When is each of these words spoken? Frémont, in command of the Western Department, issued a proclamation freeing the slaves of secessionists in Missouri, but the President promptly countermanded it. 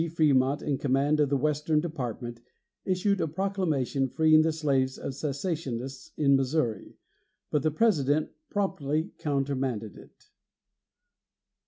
Frémont, 0.09 0.63
in 0.63 0.79
command 0.79 1.19
of 1.19 1.29
the 1.29 1.37
Western 1.37 1.79
Department, 1.79 2.41
issued 2.85 3.21
a 3.21 3.27
proclamation 3.27 4.07
freeing 4.07 4.41
the 4.41 4.51
slaves 4.51 4.97
of 4.97 5.13
secessionists 5.13 6.11
in 6.17 6.35
Missouri, 6.35 6.95
but 7.51 7.61
the 7.61 7.69
President 7.69 8.31
promptly 8.49 9.11
countermanded 9.19 9.95
it. 9.95 10.29